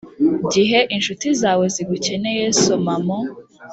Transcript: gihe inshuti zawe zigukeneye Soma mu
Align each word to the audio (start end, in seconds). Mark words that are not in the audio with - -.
gihe 0.53 0.79
inshuti 0.95 1.27
zawe 1.41 1.65
zigukeneye 1.75 2.45
Soma 2.61 2.95
mu 3.05 3.19